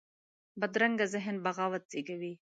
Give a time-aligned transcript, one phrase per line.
[0.59, 2.33] بدرنګه ذهن بغاوت زېږوي